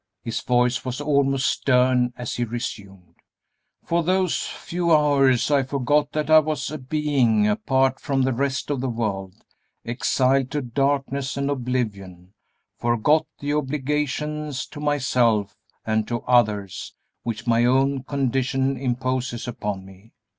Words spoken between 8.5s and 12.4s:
of the world, exiled to darkness and oblivion;